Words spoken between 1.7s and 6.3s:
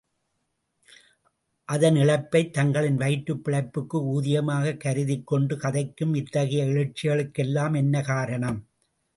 அதன் இழப்பைத் தங்களின் வயிற்றுப் பிழைப்புக்கு ஊதியமாகக் கருதிக் கொண்டு கதைக்கும்